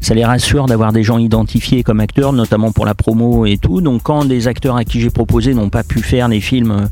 ça 0.00 0.14
les 0.14 0.24
rassure 0.24 0.66
d'avoir 0.66 0.92
des 0.92 1.02
gens 1.02 1.18
identifiés 1.18 1.82
comme 1.82 2.00
acteurs, 2.00 2.32
notamment 2.32 2.70
pour 2.72 2.86
la 2.86 2.94
promo 2.94 3.44
et 3.44 3.58
tout. 3.58 3.82
Donc 3.82 4.02
quand 4.02 4.24
des 4.24 4.46
acteurs 4.46 4.76
à 4.76 4.84
qui 4.84 5.00
j'ai 5.00 5.10
proposé 5.10 5.52
n'ont 5.52 5.70
pas 5.70 5.82
pu 5.82 6.00
faire 6.00 6.28
les 6.28 6.40
films, 6.40 6.88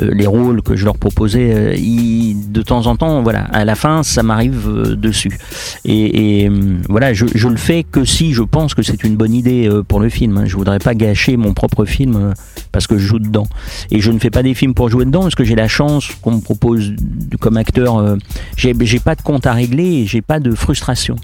les 0.00 0.26
rôles 0.26 0.62
que 0.62 0.76
je 0.76 0.84
leur 0.84 0.96
proposais, 0.98 1.52
euh, 1.54 1.74
ils- 1.74 2.50
de 2.52 2.62
temps 2.62 2.86
en 2.86 2.96
temps, 2.96 3.22
voilà, 3.22 3.40
à 3.52 3.64
la 3.64 3.74
fin, 3.74 4.02
ça 4.02 4.22
m'arrive 4.22 4.68
euh, 4.68 4.96
dessus. 4.96 5.38
Et, 5.84 6.44
et, 6.44 6.50
voilà, 6.88 7.12
je, 7.12 7.26
je 7.34 7.48
le 7.48 7.56
fais 7.56 7.84
que 7.84 8.04
si 8.04 8.32
je 8.32 8.42
pense 8.42 8.74
que 8.74 8.82
c'est 8.82 9.04
une 9.04 9.16
bonne 9.16 9.34
idée 9.34 9.68
euh, 9.68 9.82
pour 9.82 10.00
le 10.00 10.08
film. 10.08 10.36
hein. 10.38 10.44
Je 10.46 10.56
voudrais 10.56 10.78
pas 10.78 10.94
gâcher 10.94 11.36
mon 11.36 11.52
propre 11.54 11.84
film 11.84 12.16
euh, 12.16 12.32
parce 12.72 12.86
que 12.86 12.98
je 12.98 13.06
joue 13.06 13.18
dedans. 13.18 13.46
Et 13.90 14.00
je 14.00 14.10
ne 14.10 14.18
fais 14.18 14.30
pas 14.30 14.42
des 14.42 14.54
films 14.54 14.74
pour 14.74 14.88
jouer 14.88 15.04
dedans 15.04 15.22
parce 15.22 15.34
que 15.34 15.44
j'ai 15.44 15.54
la 15.56 15.68
chance 15.68 16.10
qu'on 16.22 16.32
me 16.32 16.40
propose 16.40 16.92
comme 17.40 17.56
acteur. 17.56 17.98
euh, 17.98 18.16
j'ai 18.56 18.74
pas 19.00 19.14
de 19.14 19.22
compte 19.22 19.46
à 19.46 19.52
régler 19.52 20.06
j'ai 20.06 20.22
pas 20.22 20.40
de 20.40 20.54
frustration. 20.54 21.16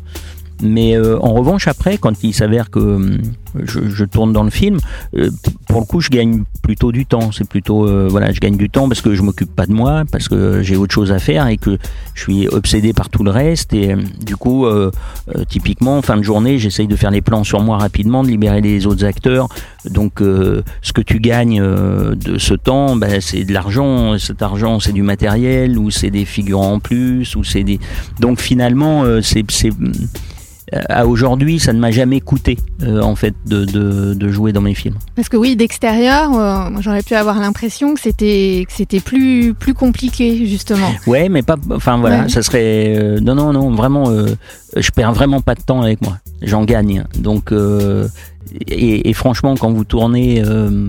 Mais 0.63 0.97
euh, 0.97 1.19
en 1.21 1.35
revanche, 1.35 1.69
après, 1.69 1.99
quand 1.99 2.23
il 2.23 2.35
s'avère 2.35 2.71
que 2.71 2.79
hum, 2.79 3.19
je, 3.65 4.05
tourne 4.05 4.33
dans 4.33 4.45
le 4.45 4.51
film, 4.51 4.79
euh, 5.17 5.31
pour 5.69 5.81
le 5.81 5.87
coup, 5.87 6.01
je 6.01 6.11
gagne 6.11 6.45
plutôt 6.63 6.93
du 6.93 7.07
temps. 7.07 7.33
C'est 7.33 7.49
plutôt, 7.49 7.87
euh, 7.87 8.09
voilà, 8.11 8.33
je 8.33 8.41
gagne 8.41 8.57
du 8.57 8.71
temps 8.71 8.89
parce 8.89 9.01
que 9.01 9.15
je 9.15 9.23
m'occupe 9.23 9.55
pas 9.55 9.67
de 9.67 9.73
moi, 9.73 10.05
parce 10.11 10.29
que 10.29 10.63
j'ai 10.63 10.77
autre 10.77 10.95
chose 10.95 11.13
à 11.13 11.19
faire 11.19 11.47
et 11.49 11.57
que 11.57 11.79
je 12.15 12.23
suis 12.23 12.49
obsédé 12.49 12.93
par 12.93 13.09
tout 13.09 13.25
le 13.25 13.31
reste. 13.31 13.73
Et 13.73 13.93
euh, 13.93 13.97
du 14.25 14.37
coup, 14.37 14.67
euh, 14.67 14.91
euh, 15.35 15.45
typiquement, 15.49 15.99
en 15.99 16.03
fin 16.03 16.17
de 16.17 16.23
journée, 16.23 16.59
j'essaye 16.59 16.87
de 16.87 16.97
faire 16.97 17.11
les 17.11 17.23
plans 17.23 17.45
sur 17.45 17.61
moi 17.61 17.79
rapidement, 17.79 18.23
de 18.23 18.29
libérer 18.29 18.61
les 18.61 18.87
autres 18.87 19.05
acteurs. 19.05 19.49
Donc, 19.89 20.21
ce 20.21 20.93
que 20.93 21.01
tu 21.01 21.21
gagnes 21.21 21.61
de 21.61 22.39
ce 22.39 22.53
temps, 22.53 22.97
ben, 22.97 23.21
c'est 23.21 23.45
de 23.45 23.53
l'argent. 23.53 24.19
Cet 24.19 24.43
argent, 24.43 24.79
c'est 24.79 24.93
du 24.93 25.03
matériel 25.03 25.79
ou 25.79 25.91
c'est 25.91 26.11
des 26.11 26.27
figurants 26.27 26.75
en 26.75 26.81
plus 26.81 27.35
ou 27.35 27.45
c'est 27.45 27.65
des. 27.65 27.81
Donc, 28.19 28.41
finalement, 28.41 29.05
c'est 29.23 29.45
c'est 29.51 29.71
à 30.73 31.07
aujourd'hui, 31.07 31.59
ça 31.59 31.73
ne 31.73 31.81
m'a 31.81 31.91
jamais 31.91 32.21
coûté 32.21 32.57
euh, 32.83 33.01
en 33.03 33.17
fait 33.17 33.35
de, 33.47 33.65
de, 33.65 34.15
de 34.15 34.29
jouer 34.31 34.53
dans 34.53 34.61
mes 34.61 34.75
films. 34.75 34.95
Parce 35.17 35.29
que 35.29 35.37
oui, 35.37 35.57
d'extérieur, 35.57 36.33
euh, 36.35 36.71
j'aurais 36.81 37.03
pu 37.03 37.15
avoir 37.15 37.39
l'impression 37.41 37.95
que 37.95 38.01
c'était 38.01 38.65
que 38.69 38.73
c'était 38.73 39.01
plus 39.01 39.55
plus 39.55 39.75
compliqué 39.75 40.47
justement. 40.47 40.91
Ouais, 41.07 41.29
mais 41.29 41.43
pas. 41.43 41.57
Enfin 41.75 41.99
voilà, 41.99 42.23
Ouais. 42.23 42.29
ça 42.29 42.43
serait. 42.43 42.97
euh, 42.99 43.21
non, 43.21 43.35
non, 43.35 43.53
non, 43.53 43.71
vraiment, 43.75 44.11
euh, 44.11 44.27
je 44.77 44.91
perds 44.91 45.13
vraiment 45.13 45.41
pas 45.41 45.55
de 45.55 45.63
temps 45.63 45.83
avec 45.83 46.01
moi. 46.03 46.19
J'en 46.43 46.65
gagne. 46.65 47.05
Donc, 47.19 47.53
euh, 47.53 48.07
et, 48.69 49.09
et 49.09 49.13
franchement, 49.13 49.55
quand 49.57 49.73
vous 49.73 49.85
tournez. 49.85 50.43
euh, 50.45 50.87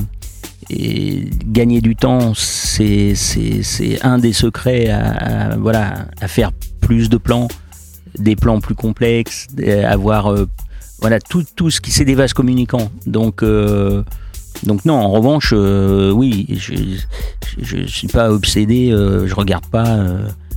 et 0.70 1.28
gagner 1.48 1.82
du 1.82 1.96
temps, 1.96 2.34
c'est 2.34 3.14
c'est 3.16 3.62
c'est 3.64 4.02
un 4.06 4.18
des 4.20 4.32
secrets 4.32 4.88
à, 4.90 5.10
à- 5.52 5.56
voilà 5.58 6.06
à 6.22 6.28
faire 6.30 6.52
plus 6.80 7.10
de 7.10 7.18
plans, 7.18 7.48
des 8.22 8.36
plans 8.36 8.60
plus 8.60 8.76
complexes, 8.76 9.48
avoir 9.86 10.32
euh, 10.32 10.48
voilà 11.00 11.20
tout 11.20 11.44
tout 11.56 11.70
ce 11.70 11.82
qui 11.82 11.92
c'est 11.92 12.06
des 12.06 12.16
vases 12.16 12.34
communicants. 12.34 12.92
Donc 13.06 13.44
euh, 13.44 14.04
donc 14.64 14.86
non, 14.86 14.96
en 14.96 15.10
revanche, 15.10 15.54
euh, 15.56 16.12
oui, 16.12 16.46
je, 16.50 16.74
je, 17.58 17.78
je 17.86 17.86
suis 17.88 18.08
pas 18.08 18.32
obsédé, 18.32 18.90
je 18.92 19.34
regarde 19.34 19.66
pas 19.68 20.06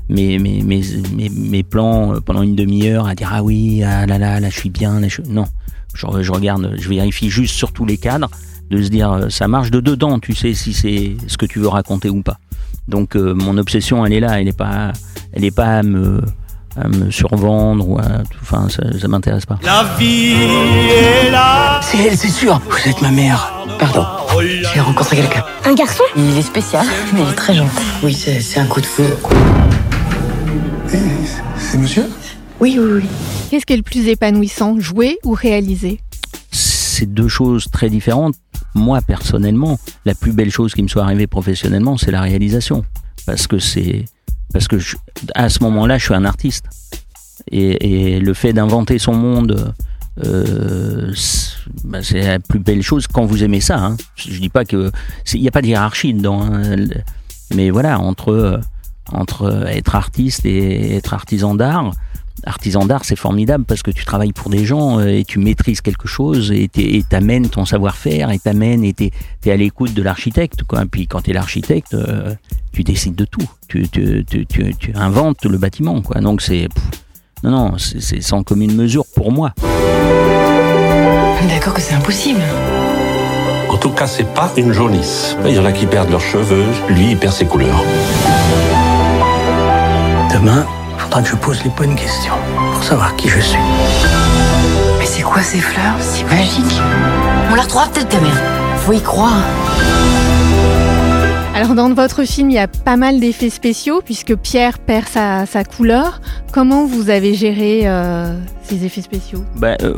mes, 0.09 0.39
mes, 0.39 0.63
mes, 0.63 0.83
mes, 1.31 1.63
plans 1.63 2.21
pendant 2.21 2.43
une 2.43 2.57
demi-heure 2.57 3.07
à 3.07 3.15
dire 3.15 3.31
ah 3.33 3.43
oui, 3.43 3.83
ah 3.83 4.05
là 4.05 4.19
là, 4.19 4.41
là 4.41 4.51
je 4.51 4.59
suis 4.59 4.69
bien, 4.69 5.01
là, 5.01 5.09
je... 5.09 5.23
non, 5.23 5.47
je, 5.95 6.33
regarde, 6.33 6.75
je 6.79 6.89
vérifie 6.89 7.31
juste 7.31 7.55
sur 7.55 7.73
tous 7.73 7.87
les 7.87 7.97
cadres, 7.97 8.29
de 8.71 8.83
se 8.83 8.89
dire 8.89 9.29
ça 9.31 9.49
marche 9.49 9.71
de 9.71 9.81
dedans, 9.81 10.19
tu 10.19 10.35
sais 10.35 10.53
si 10.53 10.75
c'est 10.75 11.17
ce 11.27 11.39
que 11.39 11.47
tu 11.47 11.61
veux 11.61 11.69
raconter 11.69 12.11
ou 12.11 12.23
pas. 12.23 12.39
Donc 12.89 13.15
mon 13.15 13.57
obsession, 13.57 14.05
elle 14.05 14.13
est 14.13 14.21
là, 14.21 14.41
elle 14.41 14.49
est 14.49 14.59
pas, 14.59 14.93
elle 15.33 15.45
est 15.45 15.55
pas 15.55 15.79
à 15.79 15.83
me, 15.83 16.21
à 16.77 16.89
me 16.89 17.11
survendre 17.11 17.89
ou 17.89 17.99
à, 17.99 18.23
enfin 18.43 18.69
ça, 18.69 18.83
ça 18.99 19.09
m'intéresse 19.09 19.47
pas. 19.47 19.59
La 19.63 19.85
vie 19.99 20.35
est 20.35 21.31
là. 21.31 21.81
C'est 21.83 21.99
elle, 21.99 22.17
c'est 22.17 22.29
sûr. 22.29 22.61
Vous 22.69 22.91
êtes 22.91 23.01
ma 23.03 23.11
mère. 23.11 23.53
Pardon. 23.79 24.05
J'ai 24.41 24.81
rencontré 24.81 25.17
quelqu'un. 25.17 25.45
Un 25.65 25.75
garçon? 25.75 26.03
Il 26.17 26.37
est 26.37 26.43
spécial, 26.43 26.87
mais 27.13 27.21
il 27.23 27.29
est 27.29 27.35
très 27.35 27.55
gentil. 27.55 27.83
Oui, 28.03 28.15
c'est 28.15 28.41
c'est 28.41 28.61
un 28.61 28.67
coup 28.67 28.81
de 28.81 28.87
feu. 28.87 29.17
C'est 31.59 31.79
monsieur? 31.79 32.09
Oui, 32.61 32.77
oui, 32.79 33.01
oui. 33.03 33.09
Qu'est-ce 33.51 33.67
qui 33.67 33.73
est 33.73 33.77
le 33.77 33.83
plus 33.83 34.07
épanouissant, 34.09 34.79
jouer 34.79 35.19
ou 35.25 35.33
réaliser? 35.33 36.01
C'est 36.51 37.13
deux 37.13 37.29
choses 37.29 37.69
très 37.73 37.91
différentes. 37.91 38.35
Moi, 38.75 39.01
personnellement, 39.01 39.79
la 40.05 40.15
plus 40.15 40.33
belle 40.33 40.51
chose 40.51 40.75
qui 40.75 40.83
me 40.83 40.89
soit 40.89 41.03
arrivée 41.03 41.27
professionnellement, 41.27 41.97
c'est 41.97 42.11
la 42.11 42.21
réalisation. 42.21 42.85
Parce 43.27 43.47
que 43.47 43.59
c'est. 43.59 44.05
Parce 44.53 44.69
que 44.69 44.79
je- 44.79 44.97
à 45.35 45.49
ce 45.49 45.63
moment-là, 45.65 45.99
je 45.99 46.05
suis 46.05 46.15
un 46.15 46.25
artiste. 46.25 46.67
Et, 47.51 48.21
le 48.21 48.35
fait 48.35 48.53
d'inventer 48.53 48.99
son 48.99 49.15
monde, 49.15 49.75
euh, 50.25 51.13
c'est 51.15 51.53
bah, 51.83 52.03
c'est 52.03 52.23
la 52.23 52.39
plus 52.39 52.59
belle 52.61 52.83
chose 52.83 53.07
quand 53.07 53.25
vous 53.25 53.43
aimez 53.43 53.61
ça. 53.61 53.79
hein. 53.79 53.97
Je 54.17 54.39
dis 54.39 54.49
pas 54.49 54.65
que. 54.65 54.91
Il 55.33 55.41
n'y 55.41 55.49
a 55.49 55.51
pas 55.51 55.63
de 55.63 55.67
hiérarchie 55.67 56.15
dedans. 56.15 56.43
hein. 56.43 56.77
Mais 57.55 57.71
voilà, 57.71 57.99
entre, 58.01 58.31
euh, 58.33 58.59
entre 59.13 59.67
être 59.69 59.95
artiste 59.97 60.47
et 60.47 60.97
être 60.97 61.13
artisan 61.15 61.55
d'art, 61.55 61.91
artisan 62.45 62.85
d'art, 62.85 63.05
c'est 63.05 63.17
formidable 63.17 63.65
parce 63.65 63.83
que 63.83 63.91
tu 63.91 64.05
travailles 64.05 64.33
pour 64.33 64.51
des 64.51 64.65
gens 64.65 64.99
euh, 64.99 65.07
et 65.07 65.25
tu 65.25 65.39
maîtrises 65.39 65.81
quelque 65.81 66.09
chose 66.09 66.53
et 66.53 66.69
t'amènes 67.09 67.49
ton 67.49 67.65
savoir-faire 67.65 68.31
et 68.31 68.39
t'amènes 68.39 68.85
et 68.85 68.93
t'es 68.93 69.13
es 69.47 69.51
à 69.51 69.57
l'écoute 69.57 69.95
de 69.95 70.03
l'architecte. 70.03 70.65
quoi. 70.65 70.85
Puis 70.91 71.07
quand 71.07 71.23
t'es 71.23 71.33
l'architecte, 71.33 71.95
euh, 71.95 72.35
tu 72.73 72.83
décides 72.83 73.15
de 73.15 73.25
tout. 73.25 73.49
Tu, 73.69 73.89
tu, 73.89 74.25
tu, 74.29 74.47
tu, 74.47 74.75
tu 74.75 74.93
inventes 74.95 75.45
le 75.45 75.59
bâtiment. 75.59 76.03
Quoi. 76.03 76.21
Donc 76.21 76.43
c'est... 76.43 76.69
Non, 77.43 77.51
non, 77.51 77.75
c'est 77.79 78.23
sans 78.23 78.43
commune 78.43 78.75
mesure 78.75 79.05
pour 79.15 79.31
moi. 79.31 79.53
D'accord 81.49 81.75
que 81.75 81.81
c'est 81.81 81.95
impossible. 81.95 82.41
En 83.69 83.77
tout 83.77 83.91
cas, 83.91 84.07
c'est 84.07 84.33
pas 84.35 84.51
une 84.57 84.73
jaunisse. 84.73 85.37
Il 85.47 85.53
y 85.53 85.59
en 85.59 85.65
a 85.65 85.73
qui 85.73 85.87
perdent 85.87 86.11
leurs 86.11 86.21
cheveux, 86.21 86.65
lui, 86.89 87.11
il 87.13 87.17
perd 87.17 87.33
ses 87.35 87.45
couleurs. 87.45 87.83
Demain, 90.33 90.67
faudra 91.15 91.23
que 91.23 91.37
je 91.37 91.37
pose 91.37 91.65
les 91.65 91.71
bonnes 91.71 91.95
questions 91.95 92.35
pour 92.73 92.83
savoir 92.83 93.15
qui 93.15 93.29
je 93.29 93.39
suis. 93.39 93.59
Mais 94.99 95.07
c'est 95.07 95.23
quoi 95.23 95.43
ces 95.43 95.59
fleurs? 95.59 95.95
C'est 96.01 96.25
magique. 96.25 96.81
On 97.53 97.55
la 97.55 97.63
retrouvera 97.63 97.87
peut-être, 97.89 98.09
ta 98.09 98.21
mère. 98.21 98.43
Faut 98.79 98.93
y 98.93 99.01
croire. 99.01 99.45
Alors 101.55 101.77
dans 101.77 101.95
votre 101.95 102.25
film, 102.25 102.51
il 102.51 102.55
y 102.55 102.59
a 102.59 102.67
pas 102.67 102.97
mal 102.97 103.21
d'effets 103.21 103.49
spéciaux 103.49 104.03
puisque 104.05 104.35
Pierre 104.35 104.81
perd 104.81 105.07
sa, 105.07 105.47
sa 105.47 105.63
couleur. 105.63 106.21
Comment 106.53 106.85
vous 106.85 107.11
avez 107.11 107.35
géré 107.35 107.83
euh, 107.85 108.37
ces 108.65 108.85
effets 108.85 109.03
spéciaux? 109.03 109.45
Bah, 109.55 109.77
euh, 109.83 109.95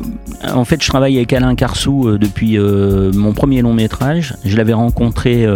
en 0.52 0.66
fait, 0.66 0.82
je 0.82 0.88
travaille 0.88 1.16
avec 1.16 1.32
Alain 1.32 1.54
Carsou 1.54 2.08
euh, 2.08 2.18
depuis 2.18 2.58
euh, 2.58 3.10
mon 3.14 3.32
premier 3.32 3.62
long 3.62 3.72
métrage. 3.72 4.34
Je 4.44 4.54
l'avais 4.54 4.74
rencontré 4.74 5.46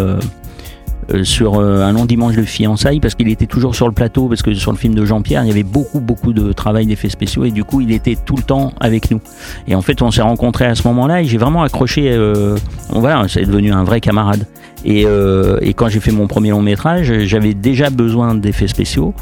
sur 1.22 1.54
euh, 1.60 1.82
un 1.82 1.92
long 1.92 2.04
dimanche 2.06 2.36
de 2.36 2.42
fiançailles 2.42 3.00
parce 3.00 3.14
qu'il 3.14 3.28
était 3.28 3.46
toujours 3.46 3.74
sur 3.74 3.86
le 3.86 3.92
plateau 3.94 4.28
parce 4.28 4.42
que 4.42 4.54
sur 4.54 4.72
le 4.72 4.78
film 4.78 4.94
de 4.94 5.04
Jean-Pierre, 5.04 5.44
il 5.44 5.48
y 5.48 5.50
avait 5.50 5.62
beaucoup 5.62 6.00
beaucoup 6.00 6.32
de 6.32 6.52
travail 6.52 6.86
d'effets 6.86 7.08
spéciaux 7.08 7.44
et 7.44 7.50
du 7.50 7.64
coup, 7.64 7.80
il 7.80 7.92
était 7.92 8.16
tout 8.16 8.36
le 8.36 8.42
temps 8.42 8.72
avec 8.80 9.10
nous. 9.10 9.20
Et 9.68 9.74
en 9.74 9.82
fait, 9.82 10.02
on 10.02 10.10
s'est 10.10 10.22
rencontrés 10.22 10.66
à 10.66 10.74
ce 10.74 10.86
moment-là 10.88 11.22
et 11.22 11.24
j'ai 11.24 11.38
vraiment 11.38 11.62
accroché. 11.62 12.10
Euh, 12.12 12.56
on 12.92 13.00
voilà, 13.00 13.26
c'est 13.28 13.44
devenu 13.44 13.72
un 13.72 13.84
vrai 13.84 14.00
camarade. 14.00 14.46
Et, 14.84 15.04
euh, 15.04 15.58
et 15.60 15.74
quand 15.74 15.88
j'ai 15.88 16.00
fait 16.00 16.12
mon 16.12 16.26
premier 16.26 16.50
long 16.50 16.62
métrage, 16.62 17.12
j'avais 17.24 17.52
déjà 17.54 17.90
besoin 17.90 18.34
d'effets 18.34 18.68
spéciaux. 18.68 19.12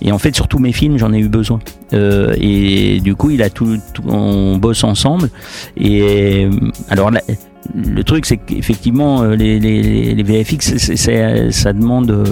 Et 0.00 0.12
en 0.12 0.18
fait, 0.18 0.34
sur 0.36 0.46
tous 0.46 0.58
mes 0.60 0.70
films, 0.72 0.96
j'en 0.96 1.12
ai 1.12 1.18
eu 1.18 1.28
besoin. 1.28 1.58
Euh, 1.92 2.32
et 2.40 3.00
du 3.00 3.16
coup, 3.16 3.30
il 3.30 3.42
a 3.42 3.50
tout, 3.50 3.78
tout- 3.94 4.02
on 4.08 4.56
bosse 4.56 4.84
ensemble. 4.84 5.28
Et 5.76 6.44
euh, 6.44 6.50
alors, 6.88 7.10
le 7.74 8.02
truc, 8.02 8.24
c'est 8.26 8.38
qu'effectivement, 8.38 9.22
euh, 9.22 9.34
les, 9.36 9.58
les, 9.60 10.22
VFX, 10.22 10.76
c'est- 10.78 11.50
ça 11.50 11.72
demande 11.72 12.10
euh, 12.10 12.24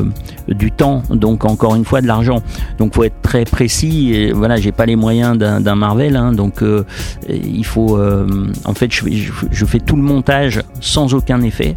du 0.54 0.72
temps, 0.72 1.02
donc 1.10 1.44
encore 1.44 1.74
une 1.76 1.84
fois 1.84 2.00
de 2.00 2.06
l'argent. 2.06 2.40
Donc, 2.78 2.94
faut 2.94 3.04
être 3.04 3.20
très 3.22 3.44
précis. 3.44 4.12
Et 4.14 4.32
voilà, 4.32 4.56
j'ai 4.56 4.72
pas 4.72 4.86
les 4.86 4.96
moyens 4.96 5.36
d'un 5.36 5.74
Marvel, 5.74 6.16
hein, 6.16 6.32
donc 6.32 6.62
euh, 6.62 6.84
il 7.28 7.64
faut. 7.66 7.98
euh, 7.98 8.26
en 8.64 8.74
fait, 8.74 8.90
je, 8.92 9.64
fais- 9.66 9.80
tout 9.80 9.96
le 9.96 10.02
montage 10.02 10.62
sans 10.80 11.12
aucun 11.14 11.40
effet. 11.42 11.76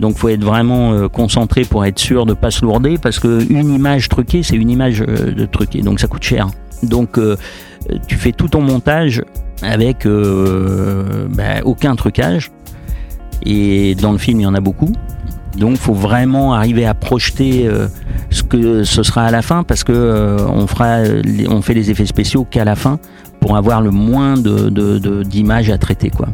Donc 0.00 0.16
faut 0.16 0.28
être 0.28 0.42
vraiment 0.44 0.92
euh, 0.92 1.08
concentré 1.08 1.62
pour 1.64 1.84
être 1.84 1.98
sûr 1.98 2.26
de 2.26 2.34
pas 2.34 2.50
se 2.50 2.64
lourder 2.64 2.96
parce 2.98 3.18
que 3.20 3.44
une 3.50 3.72
image 3.72 4.08
truquée, 4.08 4.42
c'est 4.42 4.56
une 4.56 4.70
image 4.70 5.02
euh, 5.02 5.32
de 5.32 5.46
truquée, 5.46 5.82
donc 5.82 6.00
ça 6.00 6.08
coûte 6.08 6.22
cher. 6.24 6.48
Donc 6.82 7.16
euh, 7.18 7.36
tu 8.08 8.16
fais 8.16 8.32
tout 8.32 8.48
ton 8.48 8.60
montage 8.60 9.22
avec 9.62 10.04
euh, 10.06 11.26
bah, 11.28 11.60
aucun 11.64 11.94
trucage. 11.96 12.50
Et 13.44 13.94
dans 13.94 14.12
le 14.12 14.18
film, 14.18 14.40
il 14.40 14.44
y 14.44 14.46
en 14.46 14.54
a 14.54 14.60
beaucoup. 14.60 14.92
Donc 15.56 15.76
faut 15.76 15.94
vraiment 15.94 16.52
arriver 16.54 16.84
à 16.84 16.94
projeter 16.94 17.68
euh, 17.68 17.86
ce 18.30 18.42
que 18.42 18.82
ce 18.82 19.04
sera 19.04 19.22
à 19.26 19.30
la 19.30 19.40
fin 19.40 19.62
parce 19.62 19.84
que 19.84 19.92
euh, 19.92 20.38
on 20.48 20.66
fera 20.66 20.98
on 21.48 21.62
fait 21.62 21.74
les 21.74 21.92
effets 21.92 22.06
spéciaux 22.06 22.44
qu'à 22.50 22.64
la 22.64 22.74
fin 22.74 22.98
pour 23.38 23.56
avoir 23.56 23.80
le 23.80 23.92
moins 23.92 24.34
de 24.34 25.22
d'images 25.22 25.70
à 25.70 25.78
traiter 25.78 26.10
quoi. 26.10 26.26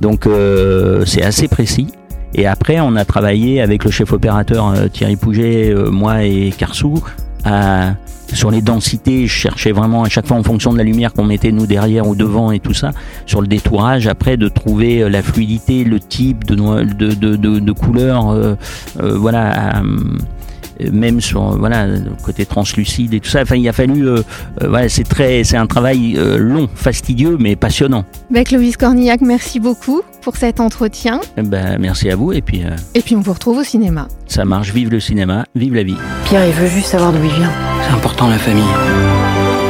Donc 0.00 0.26
euh, 0.26 1.04
c'est 1.06 1.22
assez 1.22 1.46
précis. 1.46 1.86
Et 2.34 2.48
après 2.48 2.80
on 2.80 2.96
a 2.96 3.04
travaillé 3.04 3.60
avec 3.62 3.84
le 3.84 3.92
chef 3.92 4.12
opérateur 4.12 4.66
euh, 4.66 4.88
Thierry 4.88 5.14
Pouget, 5.14 5.72
moi 5.92 6.24
et 6.24 6.50
Carsou 6.56 7.00
à- 7.44 7.94
sur 8.32 8.50
les 8.50 8.60
densités, 8.62 9.26
je 9.26 9.32
cherchais 9.32 9.72
vraiment 9.72 10.02
à 10.04 10.08
chaque 10.08 10.26
fois 10.26 10.36
en 10.36 10.42
fonction 10.42 10.72
de 10.72 10.78
la 10.78 10.84
lumière 10.84 11.12
qu'on 11.12 11.24
mettait 11.24 11.52
nous 11.52 11.66
derrière 11.66 12.06
ou 12.06 12.14
devant 12.14 12.50
et 12.52 12.60
tout 12.60 12.74
ça, 12.74 12.90
sur 13.26 13.40
le 13.40 13.46
détourage, 13.46 14.06
après 14.06 14.36
de 14.36 14.48
trouver 14.48 15.02
euh, 15.02 15.08
la 15.08 15.22
fluidité, 15.22 15.84
le 15.84 16.00
type 16.00 16.44
de, 16.44 16.54
de, 16.54 17.14
de, 17.14 17.36
de, 17.36 17.58
de 17.58 17.72
couleur, 17.72 18.30
euh, 18.30 18.54
euh, 19.00 19.16
voilà, 19.16 19.78
euh, 19.80 20.90
même 20.92 21.22
sur 21.22 21.56
voilà 21.56 21.86
le 21.86 22.02
côté 22.22 22.44
translucide 22.44 23.14
et 23.14 23.20
tout 23.20 23.30
ça. 23.30 23.42
Enfin, 23.42 23.56
il 23.56 23.66
a 23.68 23.72
fallu, 23.72 24.06
euh, 24.06 24.18
euh, 24.62 24.68
voilà, 24.68 24.88
c'est 24.90 25.04
très, 25.04 25.42
c'est 25.42 25.56
un 25.56 25.66
travail 25.66 26.16
euh, 26.18 26.36
long, 26.36 26.68
fastidieux, 26.74 27.36
mais 27.40 27.56
passionnant. 27.56 28.04
Ben, 28.30 28.44
Clovis 28.44 28.76
Cornillac, 28.76 29.20
merci 29.22 29.58
beaucoup 29.58 30.02
pour 30.20 30.36
cet 30.36 30.60
entretien. 30.60 31.20
Eh 31.38 31.42
Ben, 31.42 31.78
merci 31.80 32.10
à 32.10 32.16
vous 32.16 32.32
et 32.32 32.42
puis 32.42 32.62
euh, 32.64 32.70
Et 32.94 33.00
puis 33.00 33.16
on 33.16 33.20
vous 33.20 33.32
retrouve 33.32 33.58
au 33.58 33.64
cinéma. 33.64 34.08
ça 34.26 34.44
marche. 34.44 34.72
Vive 34.72 34.90
le 34.90 35.00
cinéma, 35.00 35.46
vive 35.54 35.74
la 35.74 35.82
vie. 35.84 35.96
Pierre, 36.26 36.46
il 36.46 36.52
veut 36.52 36.66
juste 36.68 36.88
savoir 36.88 37.12
d'où 37.12 37.22
il 37.24 37.30
vient. 37.30 37.75
C'est 37.86 37.92
important 37.92 38.28
la 38.28 38.38
famille. 38.38 38.64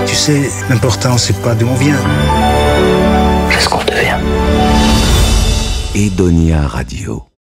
Tu 0.07 0.15
sais, 0.15 0.51
l'important, 0.71 1.19
c'est 1.19 1.39
pas 1.43 1.55
d'où 1.55 1.67
on 1.67 1.75
vient. 1.75 1.99
Edonia 5.95 6.67
Radio. 6.67 7.36